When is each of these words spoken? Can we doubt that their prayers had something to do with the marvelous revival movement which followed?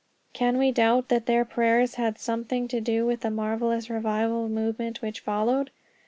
Can 0.33 0.57
we 0.57 0.71
doubt 0.71 1.09
that 1.09 1.27
their 1.27 1.45
prayers 1.45 1.93
had 1.93 2.17
something 2.17 2.67
to 2.69 2.81
do 2.81 3.05
with 3.05 3.21
the 3.21 3.29
marvelous 3.29 3.87
revival 3.87 4.49
movement 4.49 5.03
which 5.03 5.19
followed? 5.19 5.69